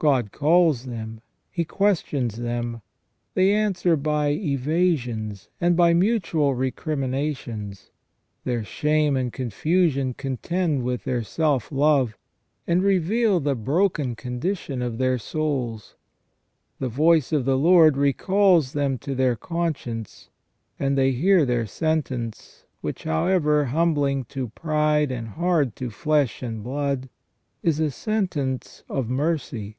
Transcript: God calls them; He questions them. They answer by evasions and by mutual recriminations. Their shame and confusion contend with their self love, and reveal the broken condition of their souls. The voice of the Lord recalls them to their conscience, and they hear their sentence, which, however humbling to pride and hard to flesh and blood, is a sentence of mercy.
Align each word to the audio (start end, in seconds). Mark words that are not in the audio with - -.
God 0.00 0.32
calls 0.32 0.84
them; 0.84 1.22
He 1.50 1.64
questions 1.64 2.36
them. 2.36 2.82
They 3.32 3.54
answer 3.54 3.96
by 3.96 4.32
evasions 4.32 5.48
and 5.62 5.74
by 5.78 5.94
mutual 5.94 6.54
recriminations. 6.54 7.90
Their 8.44 8.64
shame 8.64 9.16
and 9.16 9.32
confusion 9.32 10.12
contend 10.12 10.82
with 10.82 11.04
their 11.04 11.22
self 11.22 11.72
love, 11.72 12.18
and 12.66 12.82
reveal 12.82 13.40
the 13.40 13.54
broken 13.54 14.14
condition 14.14 14.82
of 14.82 14.98
their 14.98 15.16
souls. 15.16 15.96
The 16.80 16.90
voice 16.90 17.32
of 17.32 17.46
the 17.46 17.56
Lord 17.56 17.96
recalls 17.96 18.74
them 18.74 18.98
to 18.98 19.14
their 19.14 19.36
conscience, 19.36 20.28
and 20.78 20.98
they 20.98 21.12
hear 21.12 21.46
their 21.46 21.64
sentence, 21.64 22.66
which, 22.82 23.04
however 23.04 23.66
humbling 23.66 24.24
to 24.26 24.48
pride 24.50 25.10
and 25.10 25.28
hard 25.28 25.74
to 25.76 25.88
flesh 25.88 26.42
and 26.42 26.62
blood, 26.62 27.08
is 27.62 27.80
a 27.80 27.90
sentence 27.90 28.84
of 28.90 29.08
mercy. 29.08 29.78